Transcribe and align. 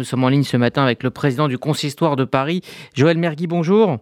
Nous 0.00 0.04
sommes 0.04 0.22
en 0.22 0.28
ligne 0.28 0.44
ce 0.44 0.56
matin 0.56 0.84
avec 0.84 1.02
le 1.02 1.10
président 1.10 1.48
du 1.48 1.58
consistoire 1.58 2.14
de 2.14 2.22
Paris, 2.22 2.60
Joël 2.94 3.18
Mergui. 3.18 3.48
Bonjour. 3.48 3.98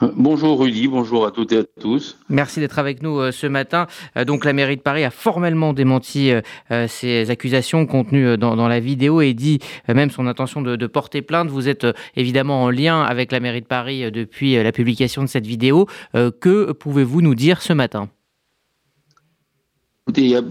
Bonjour 0.00 0.58
Rudy, 0.58 0.88
bonjour 0.88 1.26
à 1.26 1.30
toutes 1.30 1.52
et 1.52 1.58
à 1.58 1.64
tous. 1.78 2.16
Merci 2.30 2.60
d'être 2.60 2.78
avec 2.78 3.02
nous 3.02 3.18
euh, 3.18 3.30
ce 3.30 3.46
matin. 3.46 3.86
Euh, 4.16 4.24
donc 4.24 4.46
la 4.46 4.54
mairie 4.54 4.78
de 4.78 4.80
Paris 4.80 5.04
a 5.04 5.10
formellement 5.10 5.74
démenti 5.74 6.30
euh, 6.30 6.86
ces 6.88 7.30
accusations 7.30 7.84
contenues 7.84 8.38
dans, 8.38 8.66
la 8.66 8.80
vidéo 8.80 9.20
et 9.20 9.34
dit 9.34 9.58
même 9.88 10.10
son 10.10 10.26
intention 10.26 10.62
de, 10.62 10.86
porter 10.86 11.20
plainte. 11.20 11.50
Vous 11.50 11.68
êtes 11.68 11.86
évidemment 12.16 12.62
en 12.62 12.70
lien 12.70 13.02
avec 13.02 13.30
la 13.30 13.40
mairie 13.40 13.60
de 13.60 13.66
Paris 13.66 14.10
depuis 14.10 14.54
la 14.54 14.72
publication 14.72 15.20
de 15.20 15.28
cette 15.28 15.46
vidéo. 15.46 15.86
Que 16.14 16.72
pouvez-vous 16.72 17.20
nous 17.20 17.34
dire 17.34 17.60
ce 17.60 17.74
matin? 17.74 18.08
Écoutez, 20.08 20.22
il 20.22 20.30
y 20.30 20.36
a 20.36 20.42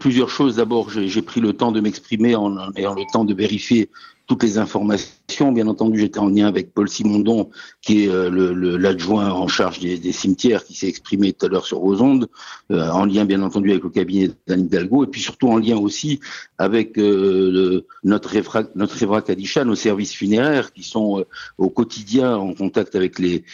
plusieurs 0.00 0.30
choses. 0.30 0.56
D'abord, 0.56 0.88
j'ai 0.88 1.20
pris 1.20 1.42
le 1.42 1.52
temps 1.52 1.70
de 1.70 1.80
m'exprimer 1.80 2.34
en 2.34 2.72
ayant 2.76 2.94
le 2.94 3.02
temps 3.12 3.26
de 3.26 3.34
vérifier 3.34 3.90
toutes 4.26 4.42
les 4.42 4.58
informations. 4.58 5.52
Bien 5.52 5.66
entendu, 5.66 5.98
j'étais 5.98 6.18
en 6.18 6.28
lien 6.28 6.46
avec 6.46 6.74
Paul 6.74 6.88
Simondon, 6.88 7.50
qui 7.80 8.04
est 8.04 8.08
euh, 8.08 8.78
l'adjoint 8.78 9.30
en 9.30 9.48
charge 9.48 9.80
des, 9.80 10.12
cimetières, 10.12 10.64
qui 10.64 10.74
s'est 10.74 10.88
exprimé 10.88 11.32
tout 11.32 11.46
à 11.46 11.48
l'heure 11.48 11.66
sur 11.66 11.80
vos 11.80 12.02
euh, 12.02 12.90
en 12.90 13.06
lien 13.06 13.24
bien 13.24 13.42
entendu 13.42 13.70
avec 13.70 13.82
le 13.82 13.90
cabinet 13.90 14.30
d'Anne 14.46 14.66
Hidalgo, 14.66 15.04
et 15.04 15.06
puis 15.06 15.20
surtout 15.20 15.48
en 15.48 15.56
lien 15.56 15.76
aussi 15.76 16.20
avec 16.58 16.98
euh, 16.98 17.86
notre 18.04 18.36
Evra, 18.36 18.64
notre 18.74 19.02
Evra 19.02 19.22
Kadisha, 19.22 19.64
nos 19.64 19.74
services 19.74 20.12
funéraires, 20.12 20.72
qui 20.72 20.82
sont 20.82 21.24
au 21.58 21.70
quotidien 21.70 22.36
en 22.36 22.52
contact 22.52 22.94
avec 22.94 23.18
les, 23.18 23.44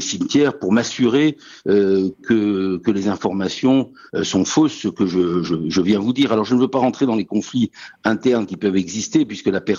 cimetières, 0.00 0.58
pour 0.58 0.72
m'assurer 0.72 1.36
que, 1.64 2.80
les 2.88 3.08
informations 3.08 3.92
sont 4.22 4.44
fausses, 4.44 4.72
ce 4.72 4.88
que 4.88 5.06
je, 5.06 5.42
je, 5.42 5.54
je 5.68 5.80
viens 5.80 6.00
vous 6.00 6.12
dire. 6.12 6.32
Alors 6.32 6.44
je 6.44 6.54
ne 6.54 6.60
veux 6.60 6.68
pas 6.68 6.78
rentrer 6.78 7.06
dans 7.06 7.14
les 7.14 7.26
conflits 7.26 7.70
internes 8.02 8.46
qui 8.46 8.56
peuvent 8.56 8.76
exister, 8.76 9.24
puisque 9.24 9.46
la 9.46 9.60
personne 9.60 9.77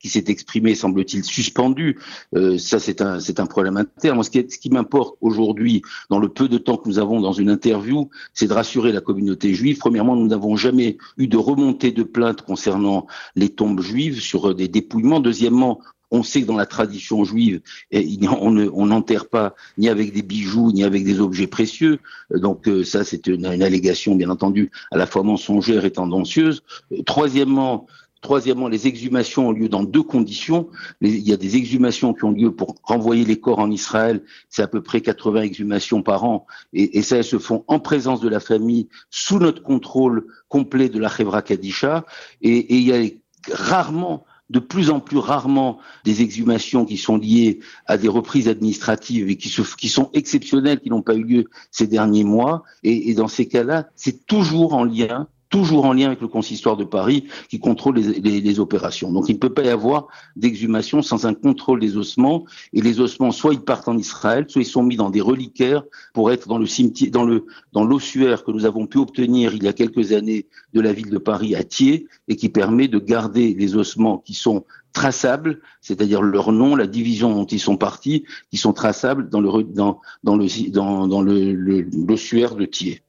qui 0.00 0.08
s'est 0.08 0.24
exprimé, 0.28 0.74
semble-t-il, 0.74 1.24
suspendu. 1.24 1.98
Euh, 2.34 2.58
ça, 2.58 2.78
c'est 2.78 3.00
un, 3.00 3.46
problème 3.46 3.76
interne. 3.76 4.22
ce 4.22 4.30
qui, 4.30 4.70
m'importe 4.70 5.16
aujourd'hui, 5.20 5.82
dans 6.10 6.18
le 6.18 6.28
peu 6.28 6.48
de 6.48 6.58
temps 6.58 6.76
que 6.76 6.88
nous 6.88 6.98
avons 6.98 7.20
dans 7.20 7.32
une 7.32 7.50
interview, 7.50 8.08
c'est 8.32 8.46
de 8.46 8.52
rassurer 8.52 8.92
la 8.92 9.00
communauté 9.00 9.54
juive. 9.54 9.78
Premièrement, 9.78 10.16
nous 10.16 10.28
n'avons 10.28 10.56
jamais 10.56 10.98
eu 11.16 11.26
de 11.26 11.36
remontée 11.36 11.90
de 11.90 12.02
plainte 12.02 12.42
concernant 12.42 13.06
les 13.34 13.48
tombes 13.48 13.80
juives 13.80 14.20
sur 14.20 14.54
des 14.54 14.68
dépouillements. 14.68 15.20
Deuxièmement, 15.20 15.80
on 16.10 16.22
sait 16.22 16.42
que 16.42 16.46
dans 16.46 16.56
la 16.56 16.66
tradition 16.66 17.24
juive, 17.24 17.60
on 17.92 18.86
n'enterre 18.86 19.28
pas 19.28 19.54
ni 19.76 19.88
avec 19.88 20.12
des 20.12 20.22
bijoux 20.22 20.72
ni 20.72 20.84
avec 20.84 21.04
des 21.04 21.20
objets 21.20 21.46
précieux. 21.46 21.98
Donc 22.30 22.68
euh, 22.68 22.84
ça, 22.84 23.04
c'est 23.04 23.26
une, 23.26 23.44
allégation, 23.44 24.14
bien 24.14 24.30
entendu, 24.30 24.70
à 24.90 24.96
la 24.96 25.06
fois 25.06 25.22
mensongère 25.22 25.84
et 25.84 25.90
tendancieuse. 25.90 26.62
Euh, 26.92 27.02
troisièmement, 27.04 27.86
Troisièmement, 28.20 28.68
les 28.68 28.88
exhumations 28.88 29.48
ont 29.48 29.52
lieu 29.52 29.68
dans 29.68 29.84
deux 29.84 30.02
conditions. 30.02 30.68
il 31.00 31.20
y 31.20 31.32
a 31.32 31.36
des 31.36 31.56
exhumations 31.56 32.14
qui 32.14 32.24
ont 32.24 32.32
lieu 32.32 32.54
pour 32.54 32.74
renvoyer 32.82 33.24
les 33.24 33.38
corps 33.38 33.60
en 33.60 33.70
Israël. 33.70 34.24
C'est 34.48 34.62
à 34.62 34.66
peu 34.66 34.82
près 34.82 35.00
80 35.00 35.42
exhumations 35.42 36.02
par 36.02 36.24
an. 36.24 36.46
Et, 36.72 37.02
ça, 37.02 37.18
elles 37.18 37.24
se 37.24 37.38
font 37.38 37.64
en 37.68 37.78
présence 37.78 38.20
de 38.20 38.28
la 38.28 38.40
famille, 38.40 38.88
sous 39.10 39.38
notre 39.38 39.62
contrôle 39.62 40.26
complet 40.48 40.88
de 40.88 40.98
la 40.98 41.08
Chevra 41.08 41.42
Kadisha. 41.42 42.06
Et, 42.42 42.74
il 42.76 42.82
y 42.82 42.92
a 42.92 43.08
rarement 43.52 44.24
de 44.50 44.58
plus 44.58 44.90
en 44.90 44.98
plus 44.98 45.18
rarement 45.18 45.78
des 46.04 46.22
exhumations 46.22 46.86
qui 46.86 46.96
sont 46.96 47.18
liées 47.18 47.60
à 47.86 47.98
des 47.98 48.08
reprises 48.08 48.48
administratives 48.48 49.28
et 49.28 49.36
qui, 49.36 49.48
sont 49.50 50.10
exceptionnelles, 50.12 50.80
qui 50.80 50.88
n'ont 50.90 51.02
pas 51.02 51.14
eu 51.14 51.22
lieu 51.22 51.44
ces 51.70 51.86
derniers 51.86 52.24
mois. 52.24 52.64
Et 52.82 53.14
dans 53.14 53.28
ces 53.28 53.46
cas-là, 53.46 53.88
c'est 53.94 54.26
toujours 54.26 54.74
en 54.74 54.84
lien 54.84 55.28
toujours 55.48 55.84
en 55.84 55.92
lien 55.92 56.06
avec 56.06 56.20
le 56.20 56.28
consistoire 56.28 56.76
de 56.76 56.84
Paris 56.84 57.24
qui 57.48 57.58
contrôle 57.58 57.96
les, 57.96 58.60
opérations. 58.60 59.12
Donc 59.12 59.28
il 59.28 59.34
ne 59.34 59.38
peut 59.38 59.52
pas 59.52 59.62
y 59.62 59.68
avoir 59.68 60.08
d'exhumation 60.36 61.02
sans 61.02 61.26
un 61.26 61.34
contrôle 61.34 61.80
des 61.80 61.96
ossements. 61.96 62.44
Et 62.72 62.80
les 62.80 63.00
ossements, 63.00 63.30
soit 63.30 63.54
ils 63.54 63.60
partent 63.60 63.88
en 63.88 63.96
Israël, 63.96 64.46
soit 64.48 64.62
ils 64.62 64.66
sont 64.66 64.82
mis 64.82 64.96
dans 64.96 65.10
des 65.10 65.20
reliquaires 65.20 65.82
pour 66.12 66.30
être 66.32 66.48
dans 66.48 66.58
le 66.58 66.66
cimetière, 66.66 67.10
dans 67.10 67.24
le 67.24 67.46
dans 67.72 67.84
l'ossuaire 67.84 68.44
que 68.44 68.50
nous 68.50 68.64
avons 68.64 68.86
pu 68.86 68.98
obtenir 68.98 69.54
il 69.54 69.62
y 69.62 69.68
a 69.68 69.72
quelques 69.72 70.12
années 70.12 70.46
de 70.72 70.80
la 70.80 70.92
ville 70.92 71.10
de 71.10 71.18
Paris 71.18 71.54
à 71.54 71.62
Thiers 71.62 72.06
et 72.26 72.36
qui 72.36 72.48
permet 72.48 72.88
de 72.88 72.98
garder 72.98 73.54
les 73.54 73.76
ossements 73.76 74.18
qui 74.18 74.34
sont 74.34 74.64
traçables, 74.92 75.60
c'est-à-dire 75.80 76.22
leur 76.22 76.52
nom, 76.52 76.74
la 76.74 76.86
division 76.86 77.34
dont 77.34 77.46
ils 77.46 77.60
sont 77.60 77.76
partis, 77.76 78.24
qui 78.50 78.56
sont 78.56 78.72
traçables 78.72 79.28
dans 79.28 79.40
le 79.40 79.62
dans 79.62 80.00
dans 80.24 80.36
le 80.36 81.52
le 81.52 81.80
l'ossuaire 82.06 82.56
de 82.56 82.64
Thiers. 82.64 83.02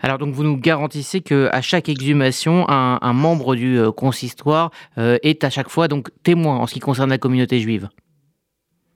Alors 0.00 0.18
donc 0.18 0.34
vous 0.34 0.44
nous 0.44 0.56
garantissez 0.56 1.20
que 1.20 1.48
à 1.52 1.62
chaque 1.62 1.88
exhumation, 1.88 2.66
un, 2.68 3.12
membre 3.12 3.54
du 3.54 3.78
euh, 3.78 3.92
consistoire 3.92 4.70
euh, 4.98 5.18
est 5.22 5.44
à 5.44 5.50
chaque 5.50 5.68
fois 5.68 5.88
donc 5.88 6.10
témoin 6.22 6.58
en 6.58 6.66
ce 6.66 6.74
qui 6.74 6.80
concerne 6.80 7.10
la 7.10 7.18
communauté 7.18 7.60
juive. 7.60 7.88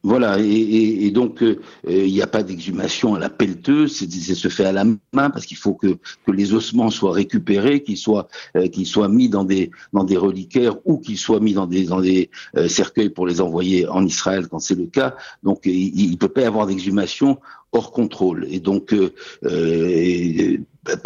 Voilà, 0.02 0.38
et, 0.38 1.10
donc 1.10 1.42
euh, 1.42 1.58
il 1.88 2.12
n'y 2.12 2.22
a 2.22 2.28
pas 2.28 2.44
d'exhumation 2.44 3.16
à 3.16 3.18
la 3.18 3.28
pelleteuse, 3.28 3.96
c'est 3.96 4.34
se 4.34 4.46
fait 4.46 4.64
à 4.64 4.70
la 4.70 4.84
main 4.84 5.30
parce 5.30 5.46
qu'il 5.46 5.56
faut 5.56 5.74
que, 5.74 5.96
les 6.32 6.52
ossements 6.54 6.90
soient 6.90 7.12
récupérés, 7.12 7.82
qu'ils 7.82 7.96
soient 7.96 8.28
qu'ils 8.70 8.86
soient 8.86 9.08
mis 9.08 9.28
dans 9.28 9.42
des 9.42 9.72
dans 9.92 10.04
des 10.04 10.16
reliquaires 10.16 10.76
ou 10.84 10.98
qu'ils 10.98 11.18
soient 11.18 11.40
mis 11.40 11.54
dans 11.54 11.66
des 11.66 11.86
dans 11.86 12.00
des 12.00 12.30
cercueils 12.68 13.08
pour 13.08 13.26
les 13.26 13.40
envoyer 13.40 13.88
en 13.88 14.06
Israël 14.06 14.46
quand 14.48 14.60
c'est 14.60 14.76
le 14.76 14.86
cas. 14.86 15.16
Donc 15.42 15.62
il 15.64 16.12
ne 16.12 16.16
peut 16.16 16.28
pas 16.28 16.42
y 16.42 16.44
avoir 16.44 16.68
d'exhumation 16.68 17.40
hors 17.72 17.92
contrôle. 17.92 18.46
Et 18.48 18.60
donc, 18.60 18.94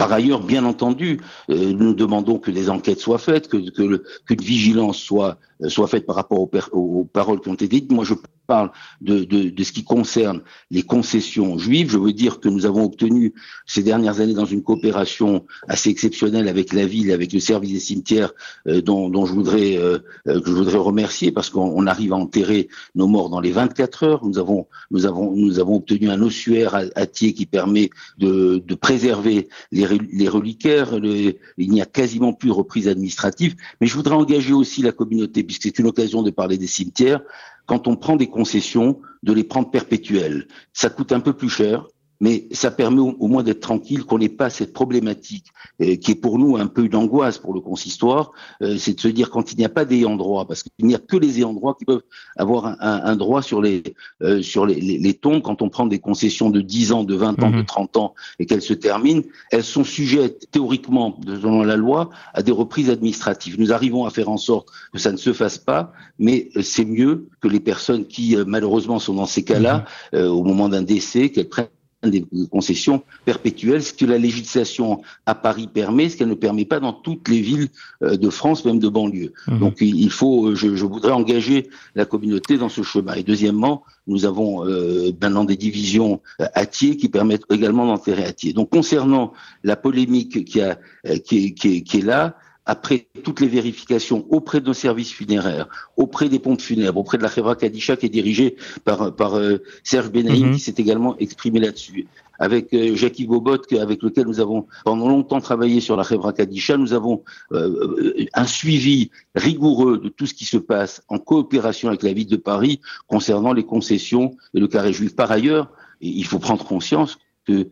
par 0.01 0.15
ailleurs, 0.15 0.41
bien 0.41 0.65
entendu, 0.65 1.21
euh, 1.51 1.75
nous 1.75 1.93
demandons 1.93 2.39
que 2.39 2.51
des 2.51 2.71
enquêtes 2.71 3.01
soient 3.01 3.19
faites, 3.19 3.49
que, 3.49 3.59
qu'une 3.59 4.41
vigilance 4.41 4.97
soit 4.97 5.37
soit 5.69 5.89
faite 5.89 6.07
par 6.07 6.17
rapport 6.17 6.41
aux, 6.73 7.05
paroles 7.05 7.41
qui 7.41 7.49
ont 7.49 7.55
été 7.55 7.69
dites. 7.69 7.91
Moi, 7.93 8.05
je 8.05 8.15
parle 8.47 8.71
de, 9.01 9.25
de, 9.25 9.51
de, 9.51 9.65
ce 9.65 9.73
qui 9.73 9.85
concerne 9.85 10.43
les 10.71 10.83
concessions 10.83 11.59
juives. 11.59 11.91
Je 11.91 11.99
veux 11.99 12.13
dire 12.13 12.41
que 12.41 12.49
nous 12.49 12.67
avons 12.67 12.85
obtenu 12.85 13.33
ces 13.67 13.83
dernières 13.83 14.21
années 14.21 14.35
dans 14.35 14.45
une 14.45 14.63
coopération 14.63 15.47
assez 15.69 15.91
exceptionnelle 15.91 16.49
avec 16.49 16.73
la 16.73 16.87
ville, 16.87 17.13
avec 17.13 17.33
le 17.33 17.41
service 17.41 17.73
des 17.73 17.81
cimetières, 17.81 18.33
dont, 18.67 19.09
dont, 19.09 19.27
je 19.27 19.33
voudrais 19.33 19.79
que 20.25 20.43
je 20.47 20.53
voudrais 20.53 20.79
remercier 20.79 21.31
parce 21.31 21.51
qu'on 21.51 21.87
arrive 21.87 22.13
à 22.13 22.17
enterrer 22.17 22.69
nos 22.95 23.07
morts 23.07 23.31
dans 23.31 23.41
les 23.41 23.53
24 23.53 24.05
heures. 24.05 24.25
Nous 24.25 24.39
avons 24.39 24.67
nous 24.91 25.07
avons 25.07 25.35
nous 25.37 25.61
avons 25.61 25.77
obtenu 25.77 26.11
un 26.11 26.21
ossuaire 26.23 26.75
à, 26.75 27.07
qui 27.07 27.47
permet 27.47 27.91
de, 28.19 28.63
préserver 28.75 29.49
les, 29.73 30.29
reliquaires. 30.29 30.95
il 30.95 31.71
n'y 31.71 31.83
a 31.83 31.87
quasiment 31.87 32.33
plus 32.33 32.49
de 32.49 32.55
reprise 32.55 32.89
administrative. 32.89 33.57
Mais 33.81 33.87
je 33.87 33.95
voudrais 33.95 34.15
engager 34.15 34.53
aussi 34.53 34.83
la 34.83 34.93
communauté, 34.93 35.43
puisque 35.51 35.65
c'est 35.65 35.81
une 35.81 35.89
occasion 35.89 36.23
de 36.23 36.31
parler 36.31 36.59
des 36.59 36.69
cimetières. 36.69 37.23
Quand 37.67 37.89
on 37.89 37.97
prend 37.97 38.15
des 38.15 38.29
concessions, 38.29 39.01
de 39.25 39.33
les 39.33 39.43
prendre 39.43 39.69
perpétuelles. 39.69 40.47
Ça 40.73 40.91
coûte 40.91 41.11
un 41.11 41.19
peu 41.19 41.33
plus 41.33 41.49
cher, 41.49 41.89
mais 42.21 42.47
ça 42.53 42.71
permet 42.71 43.01
au, 43.01 43.27
moins 43.27 43.43
d'être 43.43 43.61
tranquille, 43.61 44.05
qu'on 44.05 44.19
n'ait 44.19 44.29
pas 44.29 44.51
cette 44.51 44.73
problématique 44.73 45.47
euh, 45.81 45.97
qui 45.97 46.13
est 46.13 46.17
pour 46.17 46.39
nous 46.39 46.57
un 46.57 46.67
peu 46.67 46.85
une 46.85 46.95
angoisse 46.95 47.39
pour 47.39 47.55
le 47.55 47.61
consistoire, 47.61 48.33
euh, 48.63 48.77
c'est 48.79 48.95
de 48.95 49.01
se 49.01 49.09
dire 49.09 49.31
quand 49.31 49.53
il 49.53 49.59
n'y 49.59 49.65
a 49.65 49.71
pas 49.71 49.87
d'ayant 49.87 50.17
droit, 50.17 50.47
parce 50.47 50.63
qu'il 50.63 50.87
n'y 50.87 50.95
a 50.95 50.99
que 50.99 51.17
les 51.17 51.39
ayants 51.39 51.55
droit 51.55 51.75
qui 51.79 51.87
peuvent 51.87 52.03
avoir 52.37 52.67
un, 52.67 52.77
un, 52.81 53.17
droit 53.17 53.41
sur 53.41 53.63
les 53.63 53.83
euh, 54.23 54.43
sur 54.43 54.67
les, 54.67 54.81
les, 54.81 55.15
tombes. 55.15 55.41
Quand 55.43 55.63
on 55.63 55.71
prend 55.71 55.87
des 55.87 55.99
concessions 55.99 56.51
de 56.51 56.61
10 56.61 56.93
ans, 56.93 57.05
de 57.05 57.15
20 57.15 57.43
ans, 57.43 57.51
de 57.51 57.63
30 57.63 57.97
mhm. 57.97 58.03
ans 58.03 58.15
et 58.39 58.47
qu'elles 58.47 58.63
se 58.63 58.75
terminent, 58.75 59.23
elles 59.51 59.65
sont 59.65 59.85
sujettes 59.85 60.51
théoriquement, 60.51 61.19
selon 61.27 61.63
la 61.63 61.77
loi, 61.77 62.11
à 62.35 62.43
des 62.43 62.53
reprises 62.53 62.91
administratives. 62.91 63.59
Nous 63.59 63.73
arrivons 63.73 64.05
à 64.05 64.11
faire 64.11 64.29
en 64.29 64.37
sorte 64.37 64.69
que 64.93 64.99
ça 64.99 65.11
ne 65.13 65.17
se 65.17 65.33
fasse 65.33 65.57
pas, 65.57 65.93
mais 66.19 66.51
c'est 66.61 66.85
mieux 66.85 67.29
que 67.41 67.49
les 67.49 67.61
personnes 67.61 68.07
qui 68.07 68.37
malheureusement 68.47 68.99
sont 68.99 69.15
dans 69.15 69.27
ces 69.27 69.43
cas-là, 69.43 69.87
mhm. 70.13 70.25
au 70.25 70.43
moment 70.43 70.69
d'un 70.69 70.83
décès, 70.83 71.31
qu'elles 71.31 71.49
prennent 71.49 71.69
des 72.09 72.25
concessions 72.51 73.03
perpétuelles, 73.25 73.83
ce 73.83 73.93
que 73.93 74.07
la 74.07 74.19
législation 74.19 75.03
à 75.27 75.35
Paris 75.35 75.69
permet, 75.73 76.09
ce 76.09 76.17
qu'elle 76.17 76.29
ne 76.29 76.35
permet 76.35 76.65
pas 76.65 76.81
dans 76.81 76.93
toutes 76.93 77.29
les 77.29 77.41
villes 77.41 77.69
euh, 78.03 78.17
de 78.17 78.31
France, 78.31 78.65
même 78.65 78.79
de 78.79 78.89
banlieue. 78.89 79.33
Mhm. 79.47 79.59
Donc 79.59 79.77
il 79.81 80.11
faut, 80.11 80.49
euh, 80.49 80.55
je, 80.55 80.75
je, 80.75 80.87
voudrais 80.87 81.13
engager 81.13 81.69
la 81.95 82.07
communauté 82.07 82.57
dans 82.57 82.69
ce 82.69 82.83
chemin. 82.83 83.15
Et 83.15 83.23
deuxièmement, 83.23 83.83
nous 84.07 84.25
avons 84.25 84.67
euh, 84.67 85.13
maintenant 85.21 85.45
des 85.45 85.57
divisions 85.57 86.21
à 86.39 86.65
Thiers 86.67 86.97
qui 86.97 87.09
permettent 87.09 87.45
également 87.51 87.87
d'enterrer 87.87 88.25
à 88.25 88.33
Thiers. 88.33 88.55
Donc 88.55 88.71
concernant 88.71 89.33
la 89.63 89.77
polémique 89.77 90.45
qui, 90.45 90.61
a, 90.63 90.79
qui, 91.25 91.55
qui, 91.55 91.85
qui 91.85 91.99
est 91.99 92.05
là, 92.05 92.37
après 92.71 93.09
toutes 93.25 93.41
les 93.41 93.49
vérifications 93.49 94.25
auprès 94.31 94.61
de 94.61 94.67
nos 94.67 94.75
services 94.75 95.11
funéraires, 95.13 95.67
auprès 95.97 96.29
des 96.29 96.39
pompes 96.39 96.61
funèbres, 96.61 97.01
auprès 97.01 97.19
de 97.19 97.25
la 97.25 97.29
Khevra 97.29 97.57
Kadisha 97.57 97.97
qui 97.97 98.07
est 98.07 98.11
dirigée 98.21 98.55
par, 98.85 99.13
par 99.17 99.37
euh, 99.37 99.61
Serge 99.83 100.13
Benaïm 100.13 100.47
mhm. 100.47 100.55
qui 100.55 100.61
s'est 100.61 100.77
également 100.79 101.19
exprimé 101.19 101.59
là-dessus, 101.59 102.07
avec 102.39 102.73
euh, 102.73 102.95
Jackie 102.95 103.27
Bobot 103.27 103.59
avec 103.73 104.05
lequel 104.05 104.27
nous 104.29 104.39
avons 104.39 104.69
pendant 104.85 105.09
longtemps 105.09 105.41
travaillé 105.41 105.81
sur 105.81 105.97
la 105.97 106.05
Khevra 106.05 106.33
Kadisha, 106.33 106.77
nous 106.77 106.93
avons 106.93 107.25
euh, 107.51 108.27
un 108.35 108.47
suivi 108.47 109.11
rigoureux 109.35 109.99
de 109.99 110.09
tout 110.09 110.27
ce 110.27 110.35
qui 110.35 110.45
se 110.45 110.57
passe 110.57 111.03
en 111.09 111.19
coopération 111.19 111.89
avec 111.89 112.05
la 112.05 112.13
ville 112.13 112.29
de 112.29 112.37
Paris 112.37 112.81
concernant 113.09 113.53
les 113.53 113.65
concessions 113.65 114.37
et 114.55 114.61
le 114.61 114.69
carré 114.69 114.93
juif. 114.93 115.17
Par 115.17 115.33
ailleurs, 115.33 115.73
il 116.01 116.25
faut 116.25 116.39
prendre 116.39 116.65
conscience 116.65 117.19
que 117.47 117.69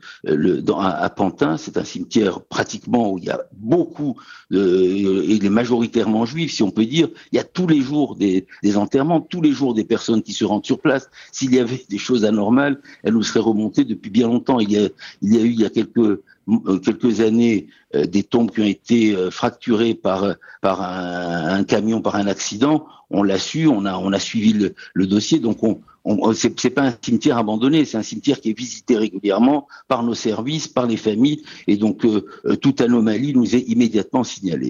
dans, 0.61 0.79
à 0.79 1.09
Pantin, 1.11 1.57
c'est 1.57 1.77
un 1.77 1.85
cimetière 1.85 2.41
pratiquement 2.41 3.13
où 3.13 3.19
il 3.19 3.25
y 3.25 3.31
a 3.31 3.41
beaucoup, 3.53 4.17
et 4.51 5.37
est 5.37 5.51
majoritairement 5.51 6.25
juif, 6.25 6.53
si 6.53 6.63
on 6.63 6.71
peut 6.71 6.87
dire. 6.87 7.09
Il 7.33 7.37
y 7.37 7.39
a 7.39 7.45
tous 7.45 7.67
les 7.67 7.81
jours 7.81 8.17
des, 8.17 8.47
des 8.63 8.77
enterrements, 8.77 9.21
tous 9.21 9.43
les 9.43 9.53
jours 9.53 9.75
des 9.75 9.85
personnes 9.85 10.23
qui 10.23 10.33
se 10.33 10.45
rendent 10.45 10.65
sur 10.65 10.81
place. 10.81 11.11
S'il 11.33 11.55
y 11.55 11.59
avait 11.59 11.85
des 11.89 11.99
choses 11.99 12.25
anormales, 12.25 12.81
elles 13.03 13.15
nous 13.15 13.23
seraient 13.23 13.41
remontées 13.41 13.85
depuis 13.85 14.11
bien 14.11 14.27
longtemps. 14.27 14.61
Il 14.61 14.73
y 14.73 14.79
a, 14.79 14.89
il 15.23 15.35
y 15.35 15.39
a 15.39 15.43
eu 15.43 15.51
il 15.51 15.61
y 15.61 15.65
a 15.65 15.71
quelques 15.71 16.21
quelques 16.85 17.21
années 17.21 17.69
des 17.95 18.23
tombes 18.23 18.51
qui 18.51 18.61
ont 18.61 18.65
été 18.65 19.17
fracturées 19.31 19.95
par 19.95 20.35
par 20.61 20.83
un, 20.83 21.65
camion 21.65 22.01
par 22.01 22.17
un 22.17 22.27
accident. 22.27 22.87
On 23.11 23.23
l'a 23.23 23.39
su, 23.39 23.67
on 23.67 23.85
a 23.85 23.97
on 23.97 24.13
a 24.13 24.19
suivi 24.19 24.53
le, 24.95 25.07
dossier, 25.07 25.39
donc 25.41 25.63
on 25.63 25.81
c'est 26.35 26.71
pas 26.71 26.83
un 26.83 26.95
cimetière 27.03 27.39
abandonné, 27.39 27.85
c'est 27.85 27.99
un 27.99 28.03
cimetière 28.03 28.41
qui 28.41 28.51
est 28.51 28.59
visité 28.59 28.97
régulièrement 28.97 29.67
par 29.89 30.03
nos 30.03 30.15
services, 30.15 30.69
par 30.69 30.87
les 30.87 30.97
familles, 30.97 31.43
et 31.67 31.77
donc 31.77 32.05
euh, 32.05 32.25
toute 32.57 32.81
anomalie 32.81 33.35
nous 33.35 33.55
est 33.55 33.61
immédiatement 33.61 34.25
signalée. 34.25 34.67